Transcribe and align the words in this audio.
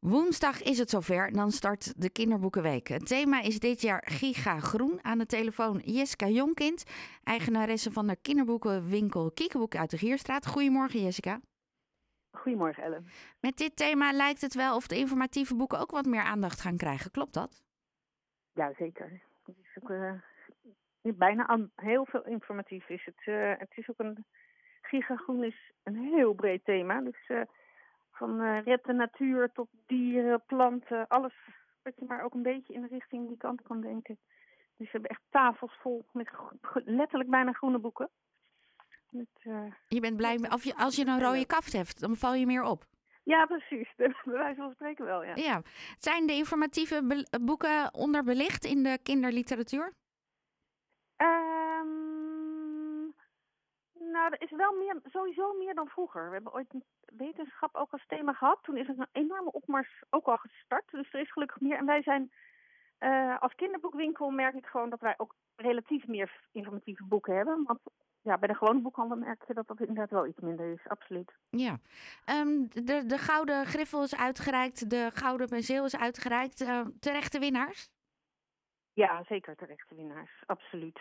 Woensdag 0.00 0.62
is 0.62 0.78
het 0.78 0.90
zover, 0.90 1.32
dan 1.32 1.50
start 1.50 2.00
de 2.02 2.10
Kinderboekenweek. 2.10 2.88
Het 2.88 3.06
thema 3.06 3.40
is 3.40 3.58
dit 3.58 3.80
jaar 3.80 4.02
Giga 4.06 4.58
Groen. 4.58 4.98
Aan 5.02 5.18
de 5.18 5.26
telefoon 5.26 5.78
Jessica 5.78 6.26
Jonkind, 6.26 6.84
eigenaresse 7.24 7.92
van 7.92 8.06
de 8.06 8.16
kinderboekenwinkel 8.22 9.30
Kiekeboek 9.30 9.76
uit 9.76 9.90
de 9.90 9.98
Gierstraat. 9.98 10.46
Goedemorgen 10.46 11.02
Jessica. 11.02 11.40
Goedemorgen 12.30 12.82
Ellen. 12.82 13.06
Met 13.40 13.56
dit 13.56 13.76
thema 13.76 14.12
lijkt 14.12 14.40
het 14.40 14.54
wel 14.54 14.76
of 14.76 14.86
de 14.86 14.96
informatieve 14.96 15.56
boeken 15.56 15.78
ook 15.78 15.90
wat 15.90 16.06
meer 16.06 16.22
aandacht 16.22 16.60
gaan 16.60 16.76
krijgen. 16.76 17.10
Klopt 17.10 17.34
dat? 17.34 17.62
Ja, 18.52 18.72
zeker. 18.78 19.22
Het 19.44 19.56
is 19.62 19.82
ook 19.82 19.90
uh, 19.90 20.12
bijna 21.02 21.68
heel 21.76 22.06
veel 22.06 22.24
informatief. 22.24 22.88
Is 22.88 23.04
het, 23.04 23.26
uh, 23.26 23.52
het 23.58 23.72
is 23.74 23.88
ook 23.90 23.98
een 23.98 24.24
gigagroen 24.82 25.44
is 25.44 25.72
een 25.82 25.96
heel 25.96 26.32
breed 26.32 26.64
thema. 26.64 27.00
Dus 27.00 27.28
uh, 27.28 27.40
van 28.18 28.40
uh, 28.40 28.62
red 28.62 28.84
de 28.84 28.92
natuur 28.92 29.52
tot 29.52 29.68
dieren, 29.86 30.42
planten, 30.46 31.08
alles 31.08 31.34
wat 31.82 31.92
je 31.96 32.04
maar 32.04 32.24
ook 32.24 32.34
een 32.34 32.42
beetje 32.42 32.74
in 32.74 32.80
de 32.80 32.88
richting 32.88 33.28
die 33.28 33.36
kant 33.36 33.62
kan 33.62 33.80
denken. 33.80 34.18
Dus 34.76 34.86
we 34.86 34.92
hebben 34.92 35.10
echt 35.10 35.22
tafels 35.30 35.78
vol 35.80 36.06
met 36.12 36.30
letterlijk 36.84 37.30
bijna 37.30 37.52
groene 37.52 37.78
boeken. 37.78 38.10
Met, 39.10 39.28
uh, 39.42 39.72
je 39.88 40.00
bent 40.00 40.16
blij 40.16 40.38
als 40.48 40.62
je, 40.62 40.76
als 40.76 40.96
je 40.96 41.06
een 41.06 41.20
rode 41.20 41.46
kaft 41.46 41.72
hebt, 41.72 42.00
dan 42.00 42.16
val 42.16 42.34
je 42.34 42.46
meer 42.46 42.62
op. 42.62 42.84
Ja, 43.22 43.46
precies. 43.46 43.92
Bij 43.96 44.14
wijze 44.24 44.60
van 44.60 44.72
spreken 44.72 45.04
wel, 45.04 45.24
ja. 45.24 45.34
ja. 45.34 45.62
Zijn 45.98 46.26
de 46.26 46.32
informatieve 46.32 47.26
boeken 47.42 47.94
onderbelicht 47.94 48.64
in 48.64 48.82
de 48.82 48.98
kinderliteratuur? 49.02 49.94
Um, 51.16 51.97
nou, 54.18 54.32
er 54.32 54.42
is 54.42 54.50
wel 54.50 54.72
meer, 54.72 55.00
sowieso 55.04 55.52
meer 55.52 55.74
dan 55.74 55.88
vroeger. 55.88 56.26
We 56.26 56.34
hebben 56.34 56.52
ooit 56.52 56.74
wetenschap 57.16 57.76
ook 57.76 57.92
als 57.92 58.06
thema 58.06 58.32
gehad. 58.32 58.58
Toen 58.62 58.76
is 58.76 58.88
er 58.88 58.94
een 58.98 59.22
enorme 59.24 59.52
opmars 59.52 60.02
ook 60.10 60.26
al 60.26 60.36
gestart. 60.36 60.90
Dus 60.90 61.12
er 61.12 61.20
is 61.20 61.32
gelukkig 61.32 61.60
meer. 61.60 61.76
En 61.76 61.86
wij 61.86 62.02
zijn 62.02 62.30
uh, 63.00 63.38
als 63.38 63.54
kinderboekwinkel 63.54 64.30
merk 64.30 64.54
ik 64.54 64.66
gewoon 64.66 64.90
dat 64.90 65.00
wij 65.00 65.14
ook 65.16 65.34
relatief 65.56 66.06
meer 66.06 66.30
informatieve 66.52 67.04
boeken 67.04 67.36
hebben. 67.36 67.64
Want 67.66 67.80
ja, 68.22 68.38
bij 68.38 68.48
de 68.48 68.54
gewone 68.54 68.80
boekhandel 68.80 69.16
merk 69.16 69.44
je 69.46 69.54
dat 69.54 69.66
dat 69.66 69.80
inderdaad 69.80 70.10
wel 70.10 70.26
iets 70.26 70.40
minder 70.40 70.72
is, 70.72 70.88
absoluut. 70.88 71.32
Ja, 71.50 71.78
um, 72.26 72.68
de, 72.68 73.06
de 73.06 73.18
gouden 73.18 73.66
griffel 73.66 74.02
is 74.02 74.16
uitgereikt, 74.16 74.90
de 74.90 75.10
gouden 75.14 75.48
penseel 75.48 75.84
is 75.84 75.96
uitgereikt. 75.96 76.60
Uh, 76.60 76.86
terechte 77.00 77.38
winnaars? 77.38 77.90
Ja, 78.92 79.22
zeker 79.22 79.56
terechte 79.56 79.94
winnaars, 79.94 80.42
absoluut. 80.46 81.00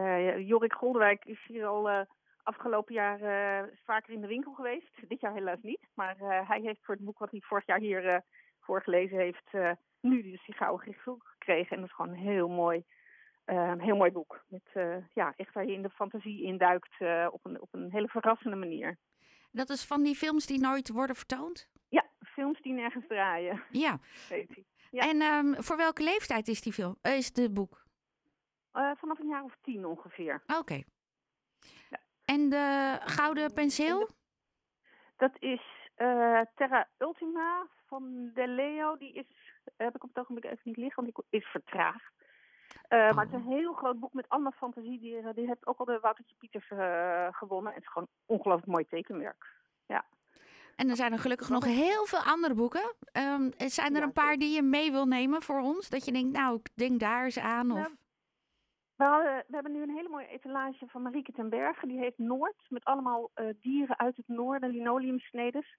Uh, 0.00 0.48
Jorik 0.48 0.72
Goldewijk 0.72 1.24
is 1.24 1.44
hier 1.46 1.66
al 1.66 1.90
uh, 1.90 2.00
afgelopen 2.44 2.94
jaar 2.94 3.20
uh, 3.20 3.68
vaker 3.84 4.12
in 4.12 4.20
de 4.20 4.26
winkel 4.26 4.52
geweest. 4.52 5.08
Dit 5.08 5.20
jaar 5.20 5.32
helaas 5.32 5.62
niet, 5.62 5.88
maar 5.94 6.16
hij 6.46 6.60
heeft 6.60 6.84
voor 6.84 6.94
het 6.94 7.04
boek 7.04 7.18
wat 7.18 7.30
hij 7.30 7.40
vorig 7.40 7.66
jaar 7.66 7.78
hier 7.78 8.22
voorgelezen 8.60 9.18
heeft, 9.18 9.78
nu 10.00 10.22
dus 10.22 10.44
die 10.46 10.54
gouden 10.54 10.80
griffel 10.80 11.18
gekregen. 11.22 11.70
En 11.70 11.80
dat 11.80 11.88
is 11.88 11.94
gewoon 11.94 12.10
een 12.10 12.32
heel 12.32 12.48
mooi 12.48 12.84
heel 13.78 13.96
mooi 13.96 14.10
boek. 14.10 14.44
Met, 14.48 14.70
ja, 15.12 15.32
echt 15.36 15.52
waar 15.52 15.66
je 15.66 15.72
in 15.72 15.82
de 15.82 15.90
fantasie 15.90 16.42
induikt 16.42 16.94
op, 17.30 17.44
een, 17.44 17.60
op 17.60 17.68
een 17.70 17.90
hele 17.90 18.08
verrassende 18.08 18.56
manier. 18.56 18.98
Dat 19.50 19.68
is 19.68 19.84
van 19.84 20.02
die 20.02 20.14
films 20.14 20.46
die 20.46 20.60
nooit 20.60 20.88
worden 20.88 21.16
vertoond? 21.16 21.68
Ja, 21.88 22.06
films 22.18 22.60
die 22.60 22.72
nergens 22.72 23.06
draaien. 23.06 23.62
Ja. 23.70 23.98
ja. 24.90 25.08
En 25.08 25.22
um, 25.22 25.62
voor 25.62 25.76
welke 25.76 26.02
leeftijd 26.02 26.48
is 26.48 26.60
die 26.60 26.72
film? 26.72 26.96
is 27.02 27.30
het 27.34 27.54
boek? 27.54 27.82
vanaf 28.96 29.18
een 29.18 29.28
jaar 29.28 29.44
of 29.44 29.56
tien 29.62 29.86
ongeveer. 29.86 30.42
Oké. 30.46 30.58
Okay. 30.58 30.84
Ja. 31.90 31.98
En 32.24 32.48
de 32.48 32.98
gouden 33.04 33.52
penseel? 33.52 34.08
Dat 35.16 35.32
is 35.38 35.90
Terra 36.54 36.88
Ultima 36.98 37.66
van 37.86 38.30
De 38.34 38.48
Leo. 38.48 38.96
Die 38.96 39.12
is, 39.12 39.26
heb 39.76 39.94
ik 39.94 40.02
op 40.04 40.08
het 40.08 40.18
ogenblik 40.18 40.44
even 40.44 40.60
niet 40.62 40.76
liggen, 40.76 41.04
want 41.04 41.14
die 41.14 41.40
is 41.40 41.46
vertraagd. 41.46 42.12
Uh, 42.88 42.98
oh. 42.98 43.14
Maar 43.14 43.24
het 43.24 43.34
is 43.34 43.40
een 43.40 43.52
heel 43.52 43.72
groot 43.72 44.00
boek 44.00 44.12
met 44.12 44.28
allemaal 44.28 44.52
fantasiedieren. 44.52 45.34
Die 45.34 45.46
heeft 45.46 45.66
ook 45.66 45.78
al 45.78 45.84
de 45.84 45.98
Woutertje 46.00 46.34
Pieters 46.38 46.70
uh, 46.70 47.26
gewonnen. 47.30 47.72
En 47.72 47.78
het 47.78 47.86
is 47.86 47.92
gewoon 47.92 48.08
ongelooflijk 48.26 48.70
mooi 48.70 48.86
tekenwerk. 48.86 49.46
Ja. 49.86 50.04
En 50.76 50.88
er 50.88 50.96
zijn 50.96 51.12
er 51.12 51.18
gelukkig 51.18 51.48
nog 51.48 51.64
heel 51.64 52.06
veel 52.06 52.22
andere 52.22 52.54
boeken. 52.54 52.94
Um, 53.12 53.52
zijn 53.56 53.96
er 53.96 54.02
een 54.02 54.12
paar 54.12 54.36
die 54.36 54.54
je 54.54 54.62
mee 54.62 54.90
wil 54.90 55.06
nemen 55.06 55.42
voor 55.42 55.60
ons? 55.60 55.88
Dat 55.88 56.04
je 56.04 56.12
denkt, 56.12 56.36
nou, 56.36 56.56
ik 56.56 56.68
denk 56.74 57.00
daar 57.00 57.24
eens 57.24 57.38
aan. 57.38 57.70
Of... 57.70 57.90
We, 58.96 59.42
we 59.46 59.54
hebben 59.54 59.72
nu 59.72 59.82
een 59.82 59.94
hele 59.96 60.08
mooie 60.08 60.26
etalage 60.26 60.86
van 60.86 61.02
Marieke 61.02 61.32
ten 61.32 61.48
Berge. 61.48 61.86
Die 61.86 61.98
heet 61.98 62.18
Noord, 62.18 62.66
met 62.68 62.84
allemaal 62.84 63.30
uh, 63.34 63.48
dieren 63.60 63.98
uit 63.98 64.16
het 64.16 64.28
noorden, 64.28 64.70
linoleumsnedes. 64.70 65.78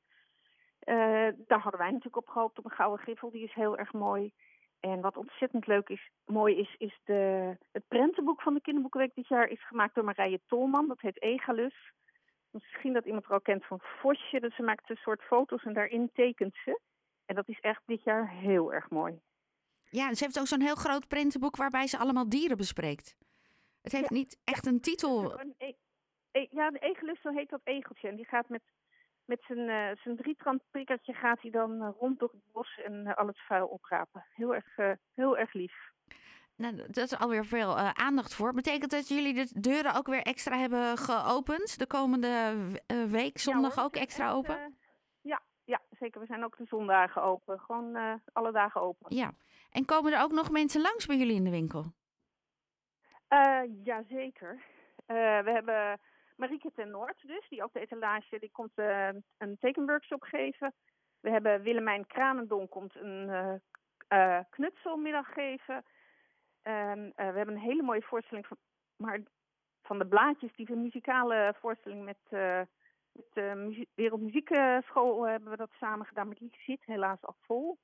daar 1.48 1.60
hadden 1.60 1.80
wij 1.80 1.92
natuurlijk 1.92 2.18
op 2.18 2.28
gehoopt 2.28 2.58
op 2.58 2.66
een 2.66 2.72
gouden 2.72 3.00
griffel. 3.00 3.32
Die 3.32 3.44
is 3.44 3.54
heel 3.54 3.78
erg 3.78 3.94
mooi. 3.94 4.32
En 4.80 5.02
wat 5.02 5.18
ontzettend 5.18 5.68
leuk 5.68 5.90
is, 5.90 6.12
mooi 6.26 6.56
is, 6.58 6.76
is 6.78 7.00
de, 7.04 7.56
het 7.72 7.88
prentenboek 7.88 8.42
van 8.42 8.54
de 8.54 8.62
Kinderboekenweek 8.62 9.16
dit 9.16 9.28
jaar 9.28 9.48
is 9.48 9.68
gemaakt 9.68 9.96
door 9.96 10.04
Marije 10.04 10.42
Tolman. 10.48 10.88
Dat 10.88 11.02
heet 11.02 11.22
Egalus. 11.22 11.94
Misschien 12.50 12.94
dat 12.94 13.06
iemand 13.06 13.26
er 13.26 13.32
al 13.32 13.42
kent 13.42 13.66
van 13.66 13.80
Vosje. 13.82 14.40
Dus 14.40 14.56
ze 14.56 14.64
maakt 14.64 14.90
een 14.90 14.96
soort 14.96 15.22
foto's 15.22 15.64
en 15.64 15.74
daarin 15.74 16.10
tekent 16.14 16.56
ze. 16.64 16.80
En 17.26 17.36
dat 17.36 17.48
is 17.48 17.60
echt 17.60 17.82
dit 17.86 18.04
jaar 18.04 18.30
heel 18.30 18.74
erg 18.74 18.90
mooi. 18.90 19.20
Ja, 19.96 20.14
ze 20.14 20.24
heeft 20.24 20.40
ook 20.40 20.48
zo'n 20.48 20.62
heel 20.62 20.76
groot 20.76 21.08
prentenboek 21.08 21.56
waarbij 21.56 21.88
ze 21.88 21.98
allemaal 21.98 22.30
dieren 22.30 22.58
bespreekt. 22.58 23.18
Het 23.82 23.92
heeft 23.92 24.10
ja, 24.10 24.16
niet 24.16 24.42
echt 24.44 24.66
een 24.66 24.82
titel. 24.82 25.40
Een 25.40 25.56
e 25.58 25.74
e 26.32 26.48
ja, 26.52 26.70
de 26.70 26.80
Egelus, 26.80 27.22
zo 27.22 27.30
heet 27.30 27.50
dat 27.50 27.62
egeltje. 27.64 28.08
En 28.08 28.16
die 28.16 28.26
gaat 28.26 28.50
met 28.50 28.62
met 29.26 29.44
zijn, 29.48 29.60
uh, 29.60 30.02
zijn 30.04 30.16
drietrand 30.16 30.62
prikkertje 30.72 31.14
gaat 31.14 31.42
hij 31.42 31.52
dan 31.52 31.72
uh, 31.72 31.90
rond 32.00 32.20
door 32.20 32.32
het 32.32 32.52
bos 32.52 32.80
en 32.84 32.94
uh, 32.94 33.16
al 33.16 33.28
het 33.28 33.40
vuil 33.40 33.68
oprapen. 33.68 34.26
Heel 34.30 34.56
erg, 34.56 34.98
heel 35.14 35.38
erg 35.38 35.54
lief. 35.54 35.74
Nou, 36.56 36.76
dat 36.76 36.98
is 36.98 37.18
alweer 37.18 37.46
veel 37.46 37.78
aandacht 37.78 38.34
voor. 38.34 38.54
Betekent 38.54 38.92
dat 38.92 39.08
jullie 39.08 39.34
de 39.34 39.60
deuren 39.60 39.96
ook 39.96 40.08
weer 40.08 40.22
extra 40.22 40.58
hebben 40.58 40.98
geopend? 40.98 41.80
De 41.80 41.88
komende 41.88 42.56
week, 43.10 43.38
zondag 43.38 43.76
ja, 43.76 43.84
ook 43.84 43.96
extra 43.96 44.26
echt, 44.26 44.36
open? 44.36 44.78
ja, 45.22 45.42
ja, 45.64 45.82
zeker. 45.90 46.20
We 46.20 46.26
zijn 46.26 46.44
ook 46.44 46.58
de 46.58 46.66
zondagen 46.66 47.22
open. 47.22 47.60
Gewoon 47.60 48.22
alle 48.34 48.52
dagen 48.52 48.82
open. 48.82 49.16
Ja. 49.16 49.34
En 49.76 49.86
komen 49.86 50.14
er 50.14 50.22
ook 50.22 50.32
nog 50.32 50.52
mensen 50.52 50.82
langs 50.82 51.06
bij 51.06 51.18
jullie 51.18 51.36
in 51.36 51.44
de 51.44 51.50
winkel? 51.50 51.94
Jazeker. 53.84 54.64
we 55.06 55.52
hebben 55.54 56.00
Marieke 56.36 56.72
ten 56.72 56.90
Noord 56.90 57.28
dus, 57.28 57.50
die 57.50 57.64
ook 57.64 57.74
de 57.74 57.80
etalage, 57.80 58.40
die 58.40 58.52
komt 58.52 58.72
uh, 58.76 59.10
een 59.38 59.58
tekenworkshop 59.60 60.24
geven. 60.24 60.74
We 61.20 61.30
hebben 61.30 61.62
Willemijn 61.62 62.08
Kranendon 62.08 62.70
komt 62.70 62.96
een 62.96 63.30
uh, 63.30 63.54
uh, 64.10 64.40
knutselmiddag 64.50 65.34
geven. 65.34 65.84
En 66.62 67.14
we 67.16 67.24
hebben 67.24 67.56
een 67.56 67.70
hele 67.70 67.84
mooie 67.84 68.02
voorstelling 68.02 68.48
van, 68.48 68.58
maar 68.96 69.20
van 69.82 70.00
de 70.00 70.08
blaadjes, 70.08 70.56
die 70.56 70.72
een 70.72 70.82
muzikale 70.82 71.56
voorstelling 71.60 72.04
met, 72.04 72.18
met 73.12 73.28
de 73.34 73.54
muzie 73.56 73.90
Wereldmuziekschool 73.96 75.28
hebben 75.28 75.50
we 75.50 75.58
dat 75.58 75.72
samen 75.80 76.06
gedaan. 76.06 76.28
Maar 76.28 76.36
die 76.36 76.58
zit 76.66 76.86
helaas 76.86 77.22
al 77.22 77.36
vol. 77.42 77.78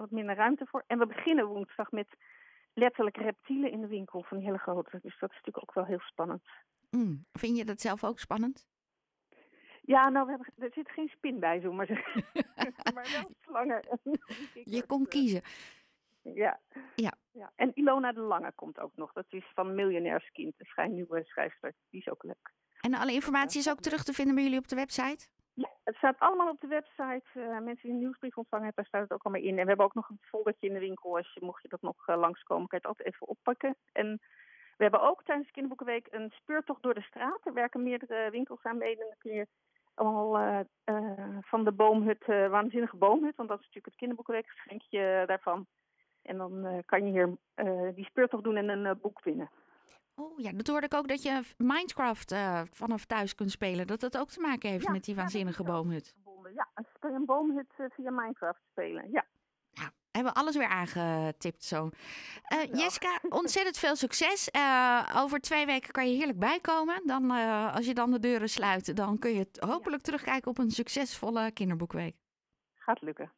wat 0.00 0.10
minder 0.10 0.34
ruimte 0.34 0.66
voor. 0.66 0.84
En 0.86 0.98
we 0.98 1.06
beginnen 1.06 1.46
woensdag 1.46 1.90
met 1.90 2.08
letterlijk 2.74 3.16
reptielen 3.16 3.70
in 3.70 3.80
de 3.80 3.86
winkel 3.86 4.22
van 4.22 4.36
die 4.36 4.46
hele 4.46 4.58
grote. 4.58 4.98
Dus 5.02 5.18
dat 5.18 5.30
is 5.30 5.36
natuurlijk 5.36 5.62
ook 5.62 5.74
wel 5.74 5.84
heel 5.84 6.00
spannend. 6.00 6.42
Mm. 6.90 7.24
Vind 7.32 7.56
je 7.56 7.64
dat 7.64 7.80
zelf 7.80 8.04
ook 8.04 8.18
spannend? 8.18 8.66
Ja, 9.82 10.08
nou, 10.08 10.24
we 10.24 10.30
hebben, 10.30 10.52
er 10.56 10.72
zit 10.72 10.90
geen 10.90 11.08
spin 11.08 11.40
bij, 11.40 11.60
zo 11.60 11.72
maar 11.72 11.86
zeggen. 11.86 12.24
maar 12.94 13.08
wel 13.12 13.30
slangen. 13.40 14.00
je 14.76 14.86
kon 14.86 15.06
kiezen. 15.06 15.42
Ja. 16.22 16.60
ja. 16.94 17.12
ja. 17.32 17.52
En 17.56 17.70
Ilona 17.74 18.12
de 18.12 18.20
Lange 18.20 18.52
komt 18.54 18.78
ook 18.78 18.96
nog. 18.96 19.12
Dat 19.12 19.26
is 19.28 19.50
van 19.54 19.74
Miljonairskind, 19.74 20.54
een 20.58 20.66
schijn 20.66 20.92
nieuwe 20.92 21.24
schrijfster. 21.24 21.74
Die 21.90 22.00
is 22.00 22.08
ook 22.08 22.22
leuk. 22.22 22.52
En 22.80 22.94
alle 22.94 23.12
informatie 23.12 23.60
is 23.60 23.70
ook 23.70 23.80
terug 23.80 24.04
te 24.04 24.12
vinden 24.12 24.34
bij 24.34 24.44
jullie 24.44 24.58
op 24.58 24.68
de 24.68 24.76
website? 24.76 25.28
Het 25.84 25.96
staat 25.96 26.18
allemaal 26.18 26.48
op 26.48 26.60
de 26.60 26.66
website. 26.66 27.24
Uh, 27.34 27.58
mensen 27.58 27.82
die 27.82 27.90
een 27.90 27.98
nieuwsbrief 27.98 28.36
ontvangen 28.36 28.66
hebben, 28.66 28.84
daar 28.84 28.92
staat 28.92 29.08
het 29.08 29.12
ook 29.12 29.24
allemaal 29.24 29.48
in. 29.48 29.58
En 29.58 29.62
we 29.62 29.68
hebben 29.68 29.86
ook 29.86 29.94
nog 29.94 30.08
een 30.08 30.20
foldertje 30.20 30.66
in 30.66 30.72
de 30.72 30.80
winkel. 30.80 31.16
Als 31.16 31.32
je, 31.34 31.44
mocht 31.44 31.62
je 31.62 31.68
dat 31.68 31.82
nog 31.82 32.08
uh, 32.08 32.16
langskomen, 32.16 32.68
kan 32.68 32.78
je 32.78 32.86
het 32.88 32.96
altijd 32.96 33.08
even 33.08 33.28
oppakken. 33.28 33.76
En 33.92 34.20
we 34.76 34.82
hebben 34.82 35.02
ook 35.02 35.24
tijdens 35.24 35.46
de 35.46 35.52
Kinderboekenweek 35.52 36.06
een 36.10 36.30
speurtocht 36.30 36.82
door 36.82 36.94
de 36.94 37.02
straat. 37.02 37.46
Er 37.46 37.52
werken 37.52 37.82
meerdere 37.82 38.30
winkels 38.30 38.62
aan 38.62 38.78
mee. 38.78 38.92
En 38.92 39.06
dan 39.06 39.16
kun 39.18 39.32
je 39.32 39.46
allemaal 39.94 40.40
uh, 40.40 41.38
van 41.40 41.64
de 41.64 41.72
boomhut, 41.72 42.26
waanzinnige 42.26 42.96
boomhut, 42.96 43.36
want 43.36 43.48
dat 43.48 43.58
is 43.58 43.64
natuurlijk 43.64 43.86
het 43.86 43.96
Kinderboekenweek 43.96 44.48
geschenkje 44.48 45.22
daarvan. 45.26 45.66
En 46.22 46.36
dan 46.36 46.82
kan 46.86 47.06
je 47.06 47.10
hier 47.10 47.36
die 47.94 48.04
speurtocht 48.04 48.44
doen 48.44 48.56
en 48.56 48.68
een 48.68 48.98
boek 49.00 49.22
winnen. 49.22 49.50
Oh 50.14 50.40
ja, 50.40 50.52
dat 50.52 50.66
hoorde 50.66 50.86
ik 50.86 50.94
ook 50.94 51.08
dat 51.08 51.22
je 51.22 51.42
Minecraft 51.56 52.34
vanaf 52.70 53.04
thuis 53.04 53.34
kunt 53.34 53.50
spelen. 53.50 53.86
Dat 53.86 54.00
dat 54.00 54.18
ook 54.18 54.30
te 54.30 54.40
maken 54.40 54.70
heeft 54.70 54.84
ja, 54.84 54.92
met 54.92 55.04
die 55.04 55.14
waanzinnige 55.14 55.62
ja, 55.62 55.68
boomhut. 55.68 56.14
Ja, 56.54 56.68
een 57.00 57.24
boomhut 57.24 57.74
via 57.76 58.10
Minecraft 58.10 58.60
spelen. 58.70 59.10
Ja 59.10 59.26
hebben 60.12 60.32
we 60.32 60.38
alles 60.38 60.56
weer 60.56 60.68
aangetipt 60.68 61.64
zo. 61.64 61.90
Uh, 62.54 62.64
Jessica, 62.64 63.18
ontzettend 63.28 63.78
veel 63.78 63.96
succes. 63.96 64.48
Uh, 64.56 65.16
over 65.16 65.40
twee 65.40 65.66
weken 65.66 65.92
kan 65.92 66.10
je 66.10 66.16
heerlijk 66.16 66.38
bijkomen. 66.38 67.02
Dan, 67.06 67.30
als 67.70 67.86
je 67.86 67.94
dan 67.94 68.10
de 68.10 68.18
deuren 68.18 68.48
sluit, 68.48 68.96
dan 68.96 69.18
kun 69.18 69.34
je 69.34 69.48
hopelijk 69.58 70.02
terugkijken 70.02 70.50
op 70.50 70.58
een 70.58 70.70
succesvolle 70.70 71.50
kinderboekweek. 71.52 72.16
Gaat 72.74 73.02
lukken. 73.02 73.32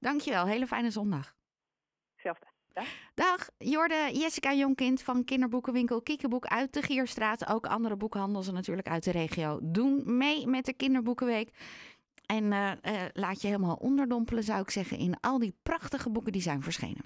Dankjewel, 0.00 0.46
hele 0.46 0.66
fijne 0.66 0.90
zondag. 0.90 1.34
Hetzelfde. 2.12 2.51
Dag. 3.14 3.48
Jorde 3.58 4.10
Jessica 4.12 4.52
Jonkind 4.52 5.02
van 5.02 5.24
kinderboekenwinkel 5.24 6.02
Kiekeboek 6.02 6.46
uit 6.46 6.72
de 6.72 6.82
Gierstraat. 6.82 7.48
Ook 7.48 7.66
andere 7.66 7.96
boekhandels 7.96 8.50
natuurlijk 8.50 8.88
uit 8.88 9.04
de 9.04 9.10
regio 9.10 9.58
doen 9.62 10.02
mee 10.16 10.46
met 10.46 10.64
de 10.64 10.72
Kinderboekenweek. 10.72 11.50
En 12.26 12.44
uh, 12.44 12.70
uh, 12.82 13.02
laat 13.12 13.40
je 13.40 13.46
helemaal 13.46 13.76
onderdompelen, 13.76 14.44
zou 14.44 14.60
ik 14.60 14.70
zeggen, 14.70 14.98
in 14.98 15.16
al 15.20 15.38
die 15.38 15.54
prachtige 15.62 16.10
boeken 16.10 16.32
die 16.32 16.42
zijn 16.42 16.62
verschenen. 16.62 17.04